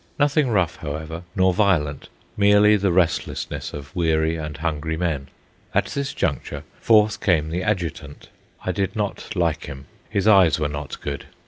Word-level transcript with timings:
Nothing 0.17 0.49
rough, 0.49 0.77
however, 0.77 1.21
nor 1.35 1.53
violent; 1.53 2.09
merely 2.35 2.75
the 2.75 2.91
restlessness 2.91 3.71
of 3.71 3.95
weary 3.95 4.35
and 4.35 4.57
hungry 4.57 4.97
men. 4.97 5.27
At 5.75 5.85
this 5.85 6.11
juncture 6.15 6.63
forth 6.79 7.21
came 7.21 7.51
the 7.51 7.61
adjutant. 7.61 8.29
I 8.65 8.71
did 8.71 8.95
not 8.95 9.35
like 9.35 9.65
him. 9.65 9.85
His 10.09 10.27
eyes 10.27 10.59
were 10.59 10.67
not 10.69 10.99
good. 11.01 11.27